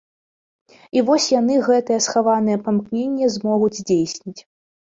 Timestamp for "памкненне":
2.71-3.31